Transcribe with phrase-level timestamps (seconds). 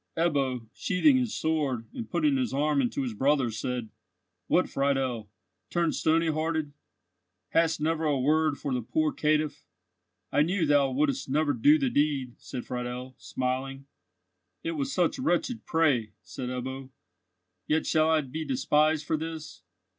[0.17, 3.91] Ebbo, sheathing his sword, and putting his arm into his brother's, said:
[4.47, 5.29] "What, Friedel,
[5.69, 6.73] turned stony hearted?
[7.49, 9.63] Hadst never a word for the poor caitiff?"
[10.31, 13.85] "I knew thou wouldst never do the deed," said Friedel, smiling.
[14.63, 16.89] "It was such wretched prey," said Ebbo.
[17.67, 19.61] "Yet shall I be despised for this!